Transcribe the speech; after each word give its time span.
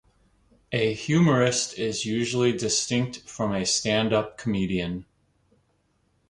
A 0.71 0.95
humorist 0.95 1.77
is 1.77 2.07
usually 2.07 2.53
distinct 2.57 3.17
from 3.29 3.53
a 3.53 3.67
stand-up 3.67 4.35
comedian. 4.35 5.05